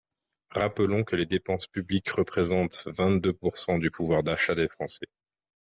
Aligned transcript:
Rappelons 0.49 1.03
que 1.03 1.15
les 1.15 1.27
dépenses 1.27 1.67
publiques 1.67 2.09
représentent 2.09 2.87
vingt-deux 2.87 3.33
pourcent 3.33 3.77
du 3.77 3.91
pouvoir 3.91 4.23
d’achat 4.23 4.55
des 4.55 4.67
Français. 4.67 5.05